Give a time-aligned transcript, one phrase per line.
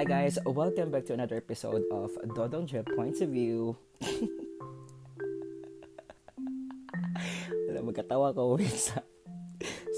[0.00, 3.76] Hi guys, welcome back to another episode of Dodong Jeff Points of View.
[7.68, 9.04] Alam, magkatawa ko sa...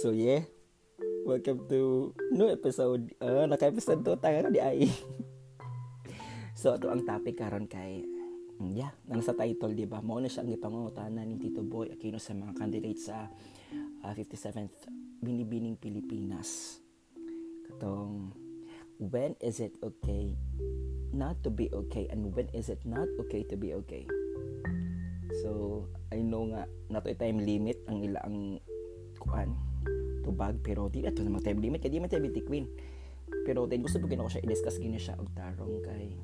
[0.03, 0.43] So yeah,
[1.23, 3.15] welcome to new episode.
[3.23, 4.91] Uh, naka-episode to tayo di ay.
[6.59, 8.03] so ito ang topic karon kay
[8.75, 10.03] yeah, nang sa title, di ba?
[10.03, 13.31] Mao na siya ang ipangungutanan ni Tito Boy Aquino sa mga candidates sa
[14.03, 14.83] uh, 57th
[15.23, 16.83] Binibining Pilipinas.
[17.71, 18.42] Katong
[19.11, 20.39] when is it okay
[21.11, 24.07] not to be okay and when is it not okay to be okay?
[25.43, 25.83] So
[26.15, 28.63] I know nga nato time limit ang ila ang
[29.19, 29.59] kuan
[30.23, 32.71] tubag pero di ato na time limit kay di man tayo queen.
[33.43, 36.15] Pero then gusto ko siya i-discuss gini siya og tarong kay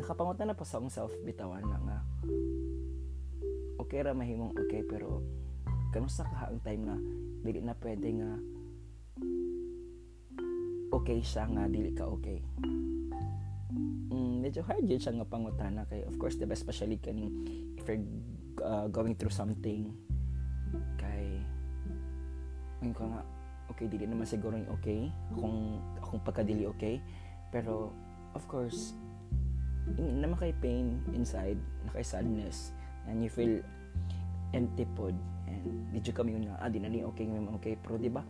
[0.00, 1.98] nakapangutan na pa sa akong self bitawan na nga
[3.80, 5.20] okay ra mahimong okay pero
[5.92, 6.96] kanusa ka ang time na
[7.44, 8.30] dili na pwede nga
[10.96, 12.40] okay siya nga dili ka okay.
[14.08, 17.30] Mm, medyo hard yun siya nga pangutana kay of course best especially kaning
[17.76, 18.00] if you're
[18.64, 19.92] uh, going through something
[20.96, 21.44] kay
[22.80, 23.20] ngayon ka nga
[23.68, 26.96] okay dili naman siguro yung okay akong akong pagkadili okay.
[27.52, 27.92] Pero
[28.32, 28.96] of course
[30.00, 32.72] in, naman kay pain inside na kay sadness
[33.06, 33.60] and you feel
[34.56, 35.14] empty pod
[35.46, 37.74] and did you come yun nga ah di na ni okay nga okay.
[37.76, 38.24] Pero di ba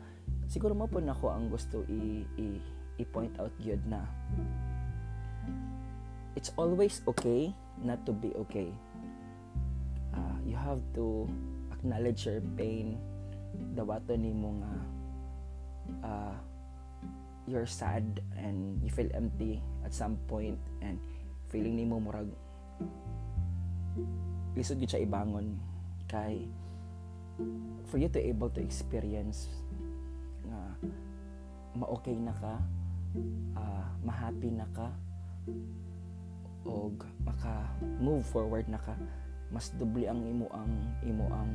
[0.47, 2.47] siguro mo po nako ang gusto i, i,
[3.03, 4.03] i-point out gyud na
[6.37, 8.69] it's always okay not to be okay.
[10.13, 11.29] Uh, you have to
[11.73, 12.97] acknowledge your pain
[13.77, 14.73] dawato ni mo nga
[16.05, 16.37] uh,
[17.49, 18.05] you're sad
[18.37, 21.01] and you feel empty at some point and
[21.49, 22.29] feeling ni mo murag
[24.57, 25.57] lisod gyud siya ibangon.
[26.07, 26.49] Kay
[27.89, 29.49] for you to able to experience
[30.49, 30.63] nga
[31.77, 32.55] ma-okay na ka
[33.57, 34.89] uh, ma-happy na ka
[36.67, 37.71] og maka
[38.03, 38.97] move forward na ka
[39.55, 40.75] mas doble ang imo ang
[41.07, 41.53] imo ang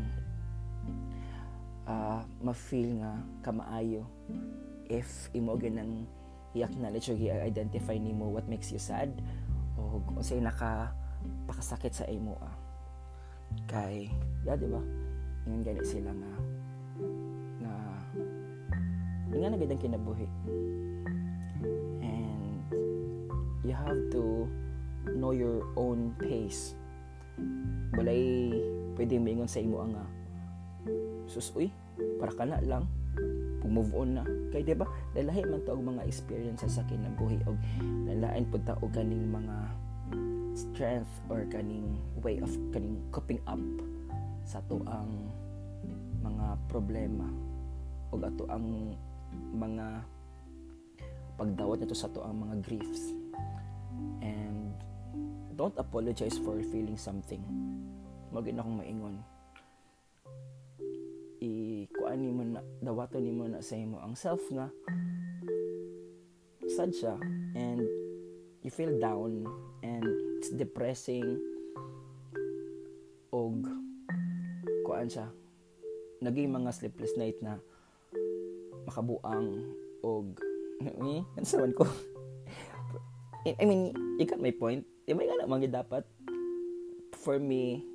[1.88, 3.12] uh, ma-feel nga
[3.44, 4.08] kamaayo
[4.88, 6.08] if imo ganang
[6.56, 9.12] i-acknowledge o i-identify nimo what makes you sad
[9.76, 10.92] o unsay naka
[11.48, 12.56] pakasakit sa imo ah.
[13.68, 14.08] kay
[14.48, 14.80] ya di ba
[15.48, 16.32] ingon gani sila nga
[19.40, 20.28] nga na ang kinabuhi.
[22.04, 22.68] And
[23.64, 24.50] you have to
[25.16, 26.76] know your own pace.
[27.96, 28.52] Balay
[29.00, 30.06] pwede maingon sa imo nga
[31.32, 31.72] sus uy
[32.20, 32.84] para ka na lang.
[33.62, 34.24] Move on na.
[34.52, 34.84] Kay di ba?
[35.16, 37.56] Dalahi man to mga experiences sa kinabuhi og
[38.04, 39.56] lalain pud ta og kaning mga
[40.60, 43.62] strength or kaning way of kaning coping up
[44.44, 45.32] sa to ang
[46.20, 47.32] mga problema
[48.12, 48.92] og ato ang
[49.52, 50.06] mga
[51.40, 53.14] pagdawat nito sa to ang mga griefs.
[54.22, 54.76] And
[55.58, 57.42] don't apologize for feeling something.
[58.32, 59.16] Magin akong maingon.
[61.42, 64.70] I kuan mo na dawaton nimo na sa imo ang self nga
[66.72, 67.16] sad siya.
[67.54, 67.84] And
[68.64, 69.46] you feel down.
[69.84, 70.08] And
[70.40, 71.38] it's depressing.
[73.36, 73.68] Og
[74.88, 75.28] kuan siya.
[76.24, 77.60] Naging mga sleepless night na
[78.88, 80.38] makabuang og
[80.82, 81.86] ni kansawan ko?
[83.46, 84.86] I mean you got my point.
[85.06, 86.06] Di ba nga mga dapat
[87.18, 87.86] for me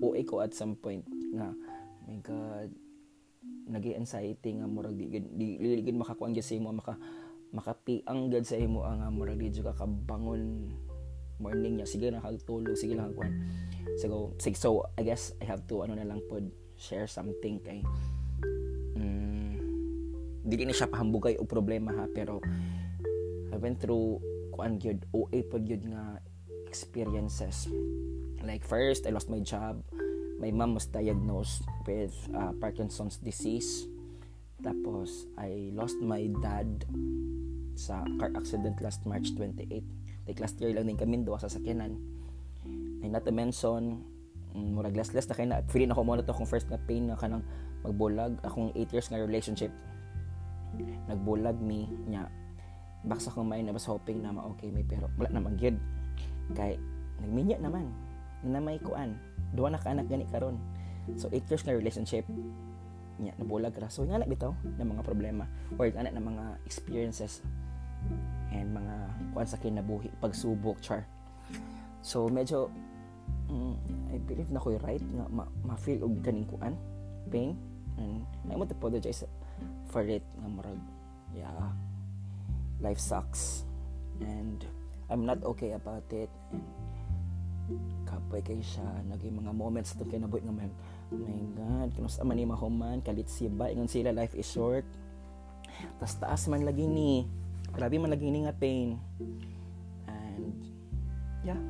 [0.00, 1.52] OA ko at some point nga
[2.04, 2.68] my god
[3.64, 7.00] nagi anxiety nga murag di di liligid makakuan gyud sa imo maka
[7.54, 10.72] makapiang gad sa imo ang murag di ka kabangon
[11.40, 11.88] morning niya.
[11.88, 13.32] Sige na kagtulog sige lang kuan
[14.00, 17.80] so, so I guess I have to ano na lang pod share something kay
[20.44, 22.04] dili na siya pahambugay og problema ha?
[22.12, 22.44] Pero
[23.50, 24.20] I went through
[24.52, 26.20] kuan gyud OA pod gyud nga
[26.68, 27.66] experiences.
[28.44, 29.80] Like first I lost my job.
[30.36, 33.88] My mom was diagnosed with uh, Parkinson's disease.
[34.60, 36.84] Tapos I lost my dad
[37.74, 39.82] sa car accident last March 28
[40.24, 41.96] like last year lang din kami duwa sa sakyanan.
[43.04, 44.00] And not to mention
[44.56, 46.80] um, murag less less na kay na feeling ako mo na to akong first na
[46.80, 47.44] pain nga kanang
[47.84, 48.40] magbulag.
[48.40, 49.72] Akong 8 years nga relationship
[51.08, 52.28] nagbulag mi nya
[53.04, 55.76] baksa ko may na hoping na ma-okay may pero wala naman gyud
[56.56, 56.80] kay
[57.20, 57.88] nagminya naman
[58.44, 59.16] na may kuan
[59.54, 60.58] duha na ka anak gani karon.
[61.14, 62.26] So 8 years nga relationship.
[63.22, 63.86] Nya nabulag ra.
[63.86, 65.46] So nga na bitaw ng mga problema
[65.78, 67.40] or ana na mga experiences
[68.50, 68.94] and mga
[69.32, 71.06] kuan sa kinabuhi pagsubok char.
[72.02, 72.68] So medyo
[73.48, 73.74] mm,
[74.12, 76.74] I believe na ko'y right nga ma, ma-feel og kaning kuan
[77.30, 77.54] pain.
[77.94, 79.22] And I want to apologize
[79.94, 80.82] for it nga murag
[81.30, 81.70] yeah
[82.82, 83.62] life sucks.
[84.18, 84.66] And
[85.06, 86.30] I'm not okay about it.
[86.50, 86.66] And
[88.04, 90.74] kapoy kay siya naging mga moments itong kinabuhi nga man
[91.14, 94.82] my god kinus man ni mahuman kalit siba ingon sila life is short.
[96.02, 97.22] Tas taas man lagi ni
[97.70, 98.98] grabe man lagi ni nga pain.
[100.10, 100.58] And
[101.46, 101.62] yeah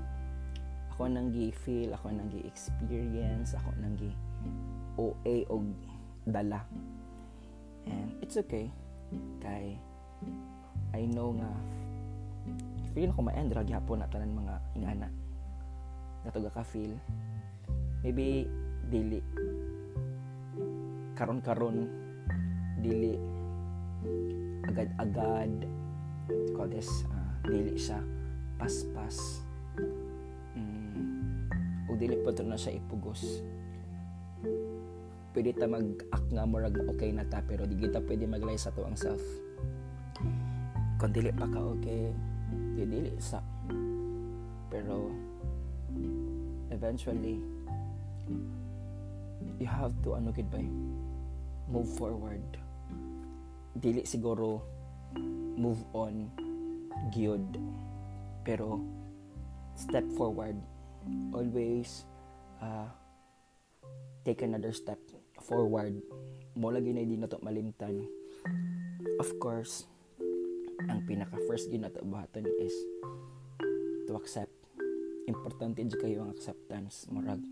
[0.94, 4.14] ako nang gi-feel ako nang gi-experience ako nang gi
[4.94, 5.66] OA og
[6.22, 6.62] dala
[7.86, 8.70] and it's okay.
[9.40, 9.78] Kay
[10.94, 11.50] I know nga
[12.94, 15.08] feeling ko ma-end ra gyapon na tanan mga ingana.
[16.22, 16.94] Natuga ka feel.
[18.06, 18.46] Maybe
[18.86, 19.18] dili
[21.14, 21.88] karon-karon
[22.78, 23.16] dili
[24.66, 25.66] agad-agad
[26.54, 27.98] call this uh, dili siya
[28.56, 29.42] paspas.
[30.54, 31.50] Mm,
[31.90, 33.42] o dili pa na siya ipugos
[35.34, 38.86] pwede ta mag-act nga murag okay na ta pero di kita pwede maglay sa to
[38.86, 39.20] ang self.
[41.02, 42.14] Kung dili pa ka okay
[42.78, 43.42] di dili sa.
[44.70, 45.10] Pero
[46.70, 47.42] eventually
[49.58, 50.70] you have to ano gid bay
[51.66, 52.46] move forward.
[53.74, 54.62] Dili siguro
[55.58, 56.30] move on
[57.10, 57.58] gyud.
[58.46, 58.78] Pero
[59.74, 60.54] step forward.
[61.34, 62.06] Always
[62.62, 62.86] uh,
[64.22, 64.96] take another step
[65.44, 66.00] forward
[66.56, 68.00] mo lagi na di na to malimtan.
[69.20, 69.84] Of course
[70.88, 72.74] ang pinaka first buhaton is
[74.08, 74.52] to accept.
[75.28, 77.44] Importante jud kayo ang acceptance murag.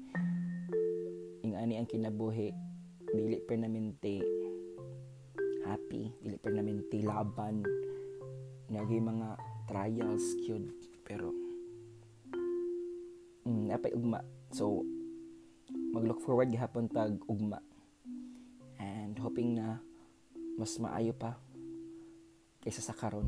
[1.44, 2.52] Ing ani ang kinabuhi
[3.12, 4.24] dili permanente
[5.68, 7.60] happy dili permanente laban.
[8.72, 9.28] Nagi mga
[9.68, 10.72] trials gyud
[11.04, 11.28] pero
[13.44, 14.24] mm, apay ugma.
[14.52, 14.80] So
[15.92, 17.60] mag-look forward gihapon tag ugma
[19.22, 19.78] hoping na
[20.58, 21.38] mas maayo pa
[22.62, 23.26] kaysa sa karon.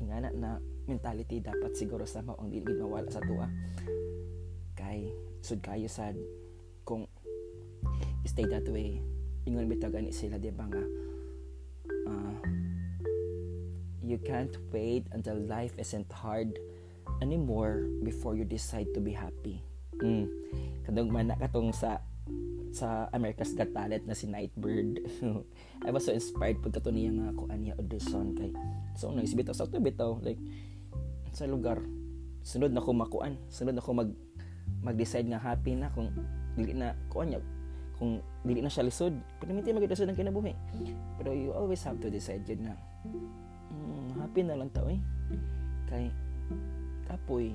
[0.00, 3.48] Ingana na mentality dapat siguro sa mao ang dili mawala sa tuwa.
[4.76, 6.16] Kay sud kayo sad
[6.84, 7.08] kung
[8.28, 9.00] stay that way.
[9.48, 10.84] Ingon bitaw gani sila di ba nga
[12.08, 12.36] uh,
[14.04, 16.52] you can't wait until life isn't hard
[17.20, 19.60] anymore before you decide to be happy.
[20.00, 20.28] Mm.
[20.88, 22.00] kadong man katong sa
[22.70, 25.02] sa America's Got Talent na si Nightbird.
[25.86, 28.50] I was so inspired pag kato niya nga ako aniya audition kay
[28.94, 30.38] so nang isbitaw sa to bitaw like
[31.34, 31.80] sa lugar
[32.44, 34.10] sunod na ko makuan sunod na ko mag
[34.80, 36.08] mag-decide nga happy na kung
[36.56, 37.40] dili na kuan niya
[38.00, 40.56] kung dili na siya lisod perminti magdasod ang kinabuhi
[41.20, 42.74] pero you always have to decide yun na
[43.76, 45.00] mm, happy na lang tao eh
[45.88, 46.08] kay
[47.04, 47.52] kapoy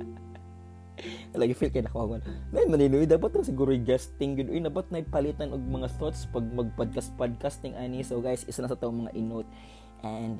[1.40, 2.20] lagi feel kay nakawawan
[2.52, 6.44] nay maninuy dapat na siguro guesting gud uy nabat na palitan og mga thoughts pag
[6.52, 8.04] mag podcast podcasting ani.
[8.04, 9.48] So guys isa na sa taong mga inote
[10.04, 10.38] and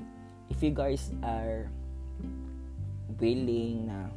[0.53, 1.69] if you guys are
[3.17, 4.11] willing na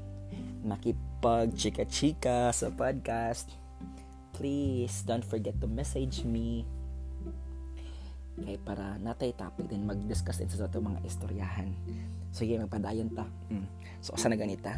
[0.66, 3.54] makipag chika-chika sa podcast
[4.36, 6.68] please don't forget to message me.
[8.36, 11.72] Kay para natay topic din mag-discuss din sa ato mga istoryahan.
[12.36, 13.24] So yun magpadayon ta.
[13.48, 13.64] Mm.
[14.04, 14.76] so asa na ganita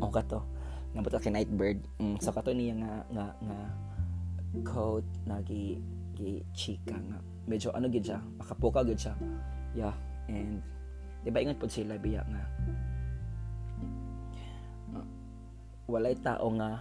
[0.00, 0.40] o ka to
[0.96, 1.84] nabot kay Nightbird.
[2.00, 2.16] Mm.
[2.16, 3.58] so kato niya nga nga nga
[4.64, 5.76] quote na gi
[6.56, 7.20] chika nga.
[7.44, 9.14] Medyo ano gid siya makapuka gid siya.
[9.76, 9.92] Yeah
[10.32, 10.64] and
[11.20, 12.44] di ba ingon pod sila biya nga.
[14.96, 15.06] Uh,
[15.92, 16.80] walay tao nga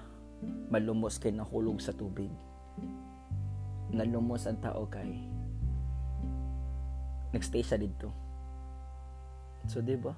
[0.72, 2.32] malumos kay nahulog sa tubig.
[3.92, 5.20] Nalumos ang tao kay
[7.36, 8.16] nagstay siya dito
[9.68, 10.16] so di ba?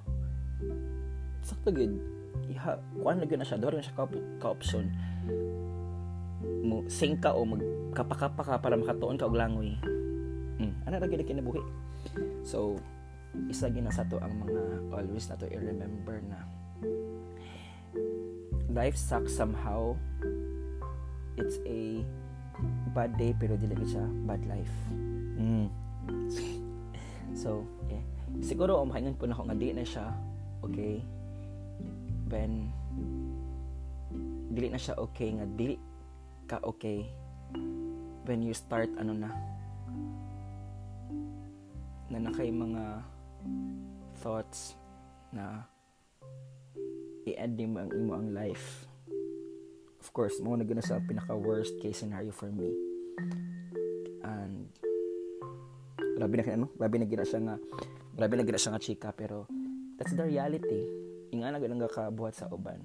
[1.42, 4.86] Sakto gid iha kuan na na siya doro siya ka, option
[6.62, 9.74] mo sing ka o magkapakapa ka para makatuon ka og langoy.
[10.58, 10.74] Mm.
[10.86, 11.62] ana ra gid kinabuhi.
[12.42, 12.78] So
[13.48, 16.38] isa gina sa to ang mga always na to i-remember na
[18.70, 19.94] life sucks somehow.
[21.38, 22.02] It's a
[22.90, 24.74] bad day pero dili siya bad life.
[25.38, 25.70] Mm.
[27.42, 28.02] so yeah.
[28.44, 30.14] Siguro umahingan po na ako nga di na siya
[30.62, 31.02] okay
[32.28, 32.72] when
[34.52, 35.76] dili na siya okay nga dili
[36.48, 37.04] ka okay
[38.24, 39.30] when you start ano na
[42.08, 43.04] na nakay mga
[44.24, 44.76] thoughts
[45.28, 45.68] na
[47.28, 48.88] i-end mo ang imo ang life.
[50.00, 52.72] Of course mo na gina sa pinaka worst case scenario for me.
[54.24, 54.72] And
[56.16, 57.56] grabe na ano grabe na gina siya nga
[58.16, 59.46] grabe na gina siya nga chika pero
[60.00, 62.80] that's the reality inga na ganang kabuhat sa uban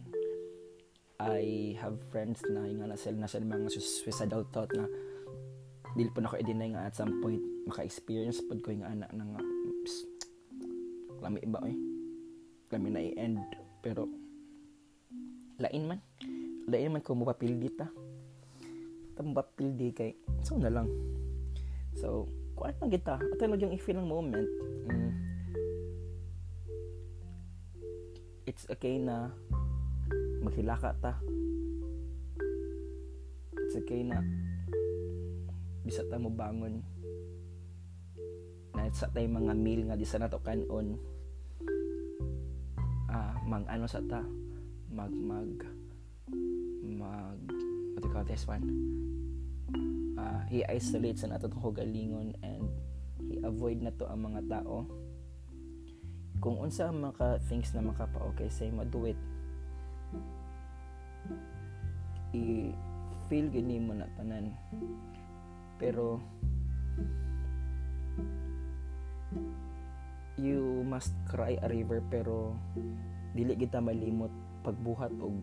[1.24, 4.90] I have friends na inga na sila na sila mga suicidal thought na
[5.94, 9.38] dili po na ko i-deny nga at some point maka-experience pod ko yung anak nang
[9.86, 10.04] pss,
[11.22, 11.78] lami ba eh
[12.74, 13.40] lami na i-end
[13.80, 14.10] pero
[15.62, 16.00] lain man
[16.68, 17.88] lain man ko mapapildi ta
[19.14, 20.90] ta mapapildi kay so na lang.
[21.98, 22.26] So
[22.58, 23.18] kuan lang kita.
[23.18, 24.50] Ato lang yung i-feel ng moment?
[24.90, 25.12] Mm.
[28.54, 29.34] It's okay na
[30.46, 31.18] maghilaka ta.
[33.66, 34.22] It's okay na
[35.82, 36.86] bisa ta mo bangon.
[38.78, 41.02] Na sa tay mga meal nga di sa nato kanon.
[43.10, 44.22] Ah mag ano sa ta?
[44.94, 45.50] Mag mag
[46.86, 47.42] mag
[47.98, 48.70] what do you call this one?
[50.14, 52.70] Uh, he isolates sa nato tong galingon and
[53.18, 54.86] he avoid na to ang mga tao
[56.44, 59.16] kung unsa ang mga things na makapa okay say mo do it.
[62.36, 62.76] I
[63.32, 64.52] feel gini mo na tanan.
[65.80, 66.20] Pero
[70.36, 72.52] you must cry a river pero
[73.32, 74.34] dili kita malimot
[74.68, 75.40] pagbuhat og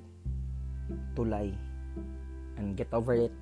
[1.16, 1.48] tulay
[2.60, 3.32] and get over it.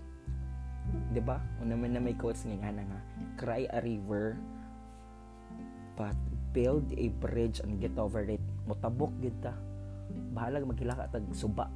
[1.11, 3.01] Di ba una man na may quotes nga nga nga
[3.35, 4.39] cry a river
[5.99, 6.15] but
[6.59, 8.43] build a bridge and get over it.
[8.67, 9.55] Motabok gid ta.
[10.35, 11.71] Bahala maghilaka tag suba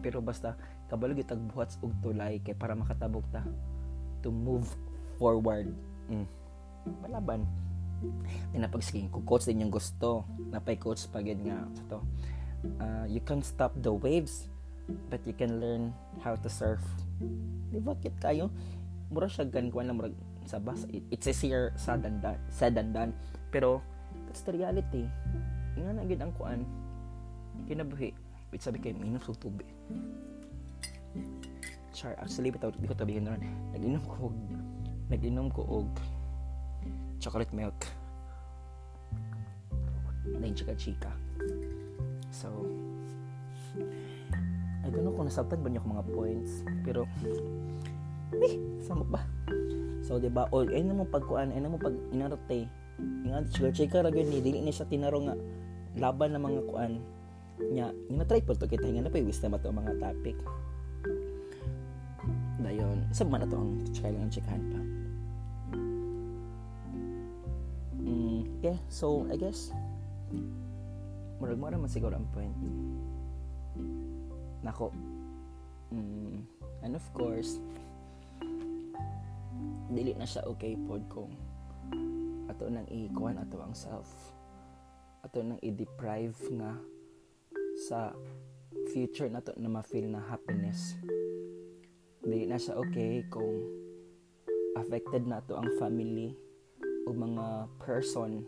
[0.00, 0.52] pero basta
[0.92, 3.44] kabalo gid buhat og tulay kay para makatabok ta
[4.20, 4.68] to move
[5.16, 5.72] forward.
[6.08, 6.24] Mm.
[7.04, 7.44] balaban
[8.56, 11.98] napagsiging ko coach din yung gusto napay coach pagid nga sa to.
[12.80, 14.50] Uh, you can stop the waves
[15.12, 15.92] but you can learn
[16.24, 16.80] how to surf.
[17.68, 18.48] Di ba kit kayo?
[19.12, 20.16] Mura siya gan kuan lang murag
[20.48, 20.88] sa bus.
[21.12, 23.12] It's easier sa than done said than done.
[23.52, 23.84] Pero
[24.38, 25.02] that's the reality.
[25.74, 26.62] Nga na gid ang kuan.
[27.66, 28.14] Kinabuhi
[28.54, 29.66] wait sabi kay minom sa tubig.
[31.90, 33.42] Char actually bitaw di ko tabihin ron
[33.74, 34.38] nag-inom ko og
[35.10, 35.90] nag-inom ko og
[37.18, 37.90] chocolate milk.
[40.38, 41.10] Na yung chika-chika
[42.30, 42.46] so
[44.84, 47.10] I don't know kung nasabtan ba niyo mga points pero
[48.38, 48.54] eh,
[48.86, 49.20] sama ba?
[50.06, 51.96] So di ba o ay mo pagkuan ay mo pag
[52.98, 55.36] inarte nga chika-chika ra ni dili ni siya tinaro nga
[55.98, 56.92] laban ng mga kuan.
[57.58, 60.36] Nya nga try po to kita nga na pa wisdom ato mga topic?
[62.58, 64.80] Dayon sa man ato ang lang chikahan pa?
[67.98, 69.74] Mm, yeah so I guess
[71.38, 72.54] murag mura man siguro ang point.
[74.62, 74.90] Nako
[75.94, 76.42] mm,
[76.82, 77.62] and of course
[79.88, 81.32] dili na siya okay pod kung
[82.58, 84.10] ato nang ikuan ato ang self.
[85.22, 86.74] Ato nang i-deprive nga
[87.86, 88.10] sa
[88.90, 90.98] future nato na ma-feel na happiness.
[92.18, 93.62] Dili na siya okay kung
[94.74, 96.34] affected na to ang family
[97.06, 98.42] o mga person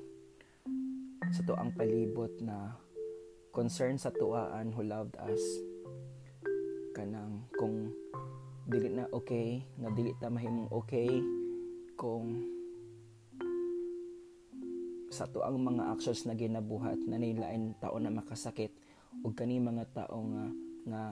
[1.31, 2.75] sa to ang palibot na
[3.55, 5.39] concern sa tuaan who loved us.
[6.99, 7.95] Kanang kung
[8.67, 11.23] dili na okay nga dili ta mahimong okay
[11.95, 12.59] kung
[15.11, 18.71] sa to ang mga actions na ginabuhat na nilain tao na makasakit
[19.27, 20.45] ug kani mga tao nga
[20.87, 21.03] nga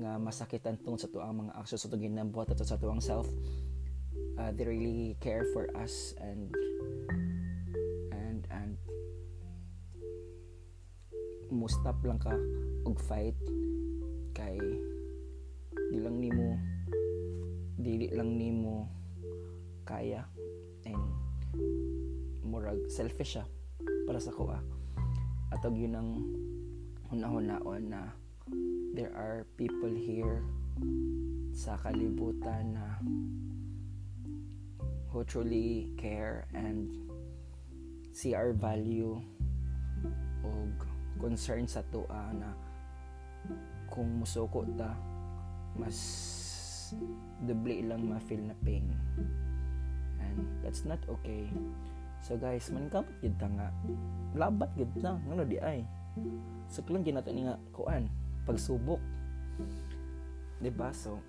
[0.00, 3.04] nga masakitan tungod sa to ang mga actions sa to ginabuhat at sa to ang
[3.04, 3.28] self
[4.40, 6.48] uh, they really care for us and
[8.16, 8.80] and and
[11.52, 12.32] mo stop lang ka
[12.88, 13.36] og fight
[14.32, 14.56] kay
[15.92, 16.56] di lang nimo
[17.76, 18.88] dili lang nimo
[19.84, 20.24] kaya
[20.88, 21.04] and
[22.48, 23.44] murag selfish siya
[24.08, 24.56] para sa kuha.
[25.52, 26.10] Atog yun ang
[27.12, 27.52] hunahon
[27.92, 28.08] na
[28.96, 30.40] there are people here
[31.52, 32.96] sa kalibutan na
[35.12, 36.92] who truly care and
[38.12, 39.20] see our value
[40.44, 40.72] og
[41.20, 42.52] concern sa tuwa na
[43.88, 44.96] kung musuko ta
[45.76, 45.98] mas
[47.44, 48.88] doble lang ma-feel na pain.
[50.18, 51.48] And that's not okay
[52.22, 53.68] so guys maningkamot gid ta nga.
[54.36, 55.82] Labat gid na ngano di ay.
[56.68, 58.10] So kung ginato ni nga kuan
[58.44, 59.00] pagsubok.
[60.58, 60.90] Di ba?
[60.94, 61.22] So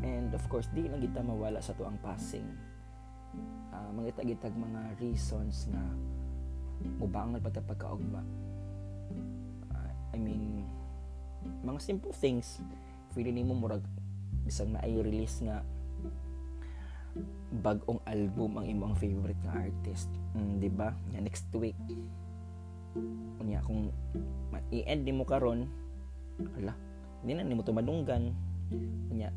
[0.00, 2.46] and of course di na kita mawala sa tuang passing.
[3.74, 5.82] Uh, mangita gitag mga reasons nga
[7.02, 8.22] mubangal pa ta pagkaugma.
[10.14, 10.62] I mean,
[11.66, 12.62] mga simple things.
[13.18, 13.82] Feeling nimo murag
[14.46, 15.66] bisag na ay release nga
[17.62, 20.10] bagong album ang imong favorite nga artist.
[20.34, 20.90] Mm, 'di ba?
[21.14, 21.78] Ya next week.
[23.38, 23.90] Unya kung
[24.70, 25.66] i-end nimo karon,
[26.58, 26.74] ala,
[27.22, 28.34] hindi na nimo to madunggan.
[29.10, 29.30] Unya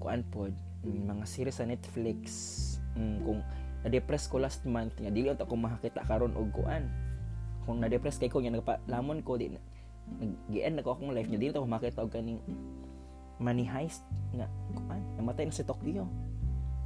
[0.00, 0.54] kuan pod
[0.86, 2.20] mm, mga series sa Netflix
[2.94, 3.40] mm, kung
[3.82, 6.86] na-depress ko last month nga dili ako makakita karon og kuan
[7.66, 11.66] kung na-depress kay ko nga nagpalamon ko di nag-end ako akong life niya dili ako
[11.66, 12.38] makita og kaning
[13.42, 16.06] money heist nga kuan namatay na si Tokyo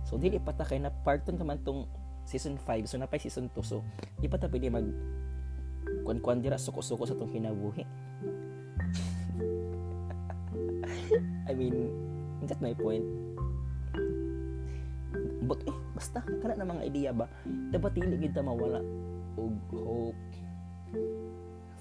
[0.05, 1.87] so dili pa ta kay na part ta man tong
[2.25, 3.83] season 5 so na pa season 2 so
[4.21, 4.85] di pa ta pwede mag
[6.05, 7.85] kuan-kuan dira suko-suko sa tong kinabuhi
[11.51, 11.91] I mean
[12.47, 13.05] that's my point.
[15.45, 17.27] But eh basta kana na mga idea ba?
[17.47, 18.79] Dapat dili gid ta mawala
[19.35, 20.23] og hope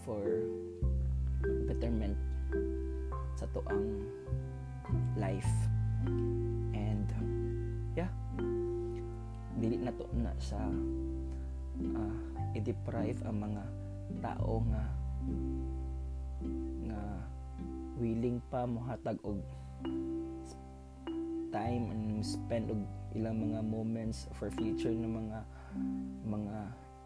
[0.01, 0.25] for
[1.69, 2.17] betterment
[3.37, 4.05] sa tuang
[5.17, 5.49] life
[9.59, 10.57] dili na to na sa
[11.83, 12.15] uh,
[12.55, 13.63] i-deprive ang mga
[14.23, 14.83] tao nga
[16.87, 17.01] nga
[17.99, 19.43] willing pa mohatag og
[21.49, 22.81] time and spend og
[23.17, 25.39] ilang mga moments for future ng mga
[26.29, 26.57] mga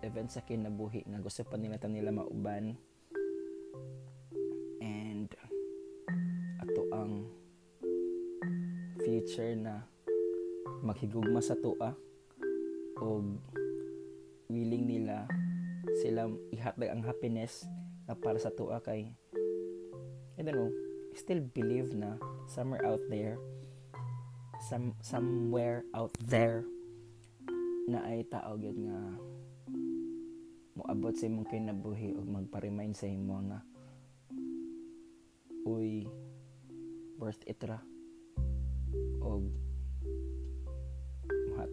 [0.04, 1.08] events sa kinabuhi.
[1.08, 2.76] Nga gusto pa nila ta nila mauban.
[4.84, 5.32] And
[6.60, 7.32] ato ang
[9.00, 9.88] future na
[10.84, 11.96] maghigugma sa tua
[13.00, 13.24] o
[14.52, 15.26] willing nila
[16.02, 17.66] sila ihatag ang happiness
[18.06, 19.14] na para sa tua kay
[20.38, 20.72] I don't know
[21.14, 22.18] still believe na
[22.50, 23.38] somewhere out there
[24.70, 26.66] some somewhere out there
[27.88, 29.00] na ay tao gyud nga
[30.74, 33.60] moabot sa imong kinabuhi o magpa-remind sa imo nga
[35.64, 36.08] uy
[37.20, 37.80] worth it ra.
[39.24, 39.48] Og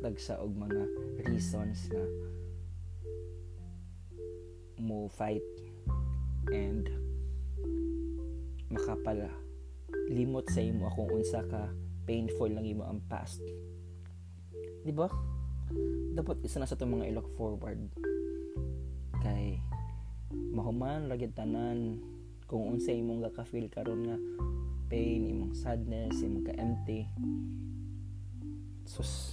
[0.00, 0.80] mahatag sa og mga
[1.28, 2.00] reasons na
[4.80, 5.45] mo fight
[6.57, 6.88] and
[8.73, 9.28] makapala
[10.09, 11.69] limot sa imo kung unsa ka
[12.09, 13.45] painful lang imo ang past.
[14.80, 15.04] Di ba?
[16.17, 17.93] Dapat isa na sa itong mga i-look forward.
[19.21, 19.60] Kay
[20.32, 22.00] mahuman lagi tanan
[22.49, 24.17] kung unsa imong gaka-feel karon nga
[24.89, 27.04] pain imong sadness imong ka empty
[28.89, 29.29] sus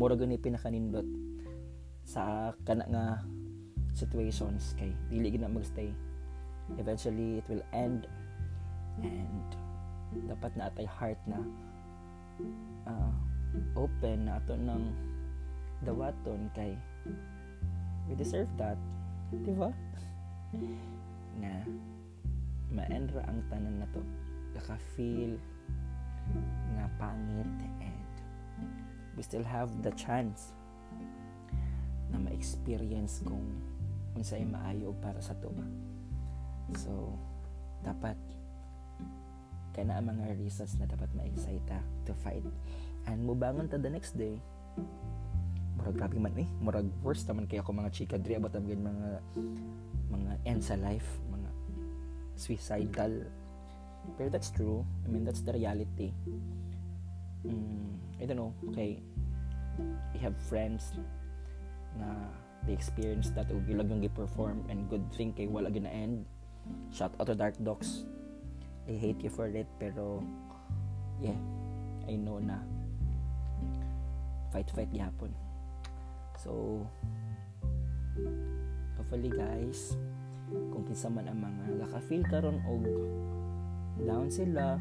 [0.00, 1.04] mura gani pinakanindot
[2.08, 3.04] sa kana nga
[3.92, 5.92] situations kay dili gina magstay.
[6.80, 8.08] Eventually it will end.
[9.04, 9.44] And
[10.24, 11.44] dapat na atay heart na
[12.88, 13.12] uh,
[13.76, 14.88] open na ato ng
[15.84, 16.72] dawaton kay
[18.08, 18.80] we deserve that
[19.30, 19.68] di ba?
[21.44, 21.62] Na
[22.72, 24.02] ma-endra ang tanan na to.
[24.56, 25.38] Naka-feel
[26.74, 27.50] nga pangit
[29.20, 30.56] we still have the chance
[32.08, 33.44] na ma-experience kung
[34.16, 35.52] unsay maayo para sa to
[36.72, 37.12] so
[37.84, 38.16] dapat
[39.76, 41.68] kaya na mga reasons na dapat ma-excite
[42.08, 42.42] to fight.
[43.06, 44.40] And mubangon ta the next day.
[45.78, 46.48] Murag grabe man eh.
[46.58, 49.22] Murag worst naman kaya ako mga chika dre about ang mga
[50.10, 51.50] mga end sa life mga
[52.34, 53.30] suicidal.
[54.18, 54.82] Pero that's true.
[55.04, 56.10] I mean that's the reality
[57.46, 58.52] mm, I don't know.
[58.70, 59.02] Okay.
[60.14, 60.92] I have friends
[61.96, 62.06] na
[62.66, 66.28] they experience that ug ilag yung gi-perform and good thing kay wala gina end.
[66.92, 68.04] Shout out to Dark Dogs.
[68.90, 70.20] I hate you for it pero
[71.22, 71.36] yeah
[72.10, 72.58] I know na
[74.50, 75.30] fight fight yapon
[76.34, 76.82] so
[78.98, 79.94] hopefully guys
[80.74, 82.82] kung kinsa man ang mga naka-feel karon og
[84.02, 84.80] down sila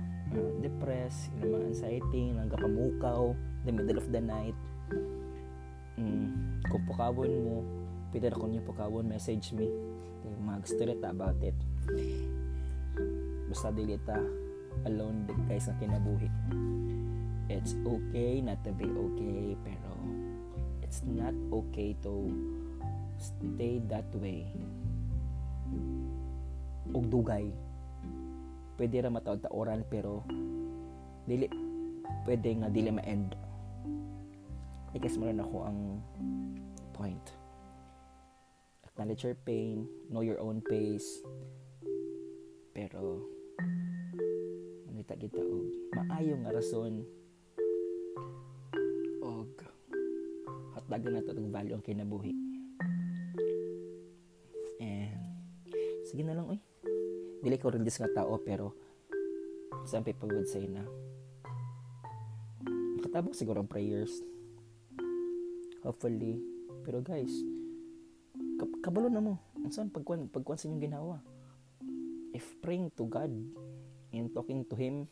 [0.62, 3.34] depressed ilang mga anxiety nagapamukaw
[3.66, 4.58] the middle of the night.
[6.00, 7.56] Mm, kung pukawon mo
[8.14, 9.68] pwede na kung yung pukawon message me.
[10.40, 11.58] Mag story about it.
[13.50, 14.18] Basta dili ta
[14.88, 16.30] alone guys na kinabuhi.
[17.50, 19.92] It's okay not to be okay pero
[20.86, 22.30] it's not okay to
[23.18, 24.46] stay that way.
[26.94, 27.50] Ug dugay
[28.80, 30.24] pwede ra matawag ta oran pero
[31.28, 31.52] dili
[32.24, 33.36] pwede nga dili ma-end.
[34.96, 36.00] Ikas mo rin ako ang
[36.96, 37.36] point.
[38.88, 41.20] Acknowledge your pain know your own pace
[42.72, 43.20] pero
[44.88, 45.68] manita kita og
[46.00, 47.04] maayo nga rason
[49.20, 49.52] og
[50.80, 52.32] hatdagan nato og value ang kinabuhi.
[54.80, 55.20] And
[56.08, 56.69] sige na lang oy
[57.40, 58.76] dili ko religious nga tao pero
[59.88, 60.84] some people would say na
[63.00, 64.20] makatabang siguro ang prayers.
[65.88, 66.44] Hopefully.
[66.84, 67.32] Pero guys
[68.84, 69.40] kabalo na mo.
[69.56, 71.16] Ang pagkuan pagkuan sa inyong ginawa?
[72.36, 73.32] If praying to God
[74.12, 75.08] and talking to Him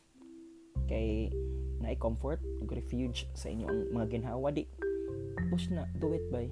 [0.87, 1.31] kay
[1.77, 4.65] na comfort ug refuge sa inyo ang mga ginhawa di
[5.53, 6.49] push na do it by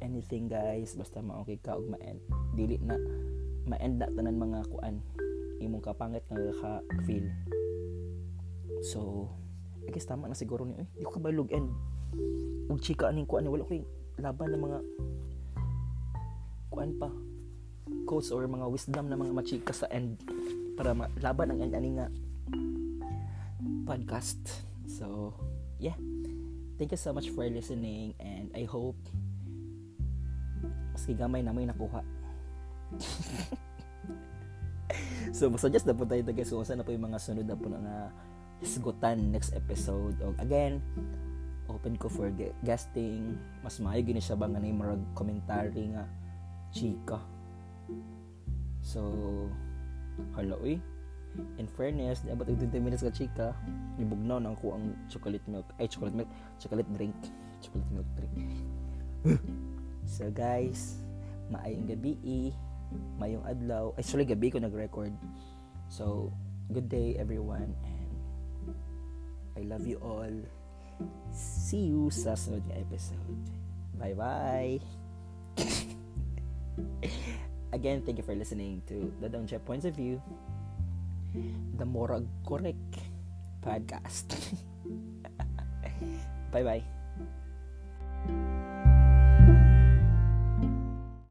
[0.00, 2.22] anything guys basta ma-okay ka ug ma-end.
[2.54, 2.96] Dili na
[3.68, 5.04] ma-end na tanan mga kuan.
[5.60, 6.72] Imong kapangit nga ka
[7.04, 7.28] feel
[8.82, 9.26] so
[9.86, 11.70] I guess tama na siguro ni oy di ko kabalog end
[12.68, 13.74] ug chika aning kuan wala ko
[14.20, 14.78] laban ng mga
[16.68, 17.08] kuan pa
[18.04, 20.20] quotes or mga wisdom na mga machika sa end
[20.76, 22.06] para ma- laban ang end ani nga
[23.88, 24.38] podcast.
[24.84, 25.32] So
[25.80, 25.96] yeah.
[26.78, 29.00] Thank you so much for listening and I hope
[30.94, 32.04] maski gamay na may nakuha
[35.36, 37.68] so suggest na po tayo guys kung saan na po yung mga sunod na po
[37.68, 38.08] na
[38.64, 40.16] isgutan next episode.
[40.24, 40.80] O again
[41.68, 42.32] open ko for
[42.64, 43.36] guesting.
[43.60, 46.08] Mas maayo gini siya ba nga na commentary nga
[46.72, 47.20] chika.
[48.80, 49.04] So
[50.34, 50.80] hello eh.
[51.60, 53.52] In fairness di abot 20 minutes ka chika?
[54.00, 55.68] Ibugnaw na ako ang chocolate milk.
[55.76, 56.30] Ay chocolate milk.
[56.56, 57.14] Chocolate drink.
[57.60, 58.34] Chocolate milk drink.
[60.08, 61.04] So guys
[61.52, 62.14] maayong gabi
[63.20, 63.92] mayong adlaw.
[63.98, 65.12] Actually gabi ko nag-record.
[65.88, 66.32] So
[66.72, 68.12] good day everyone and
[69.56, 70.32] I love you all.
[71.32, 73.40] See you sa sunod nga episode.
[73.98, 74.78] Bye bye
[77.72, 80.22] again thank you for listening to the Dongja Points of View
[81.76, 83.02] the Morag Correct
[83.62, 84.30] podcast.
[86.52, 86.97] Bye bye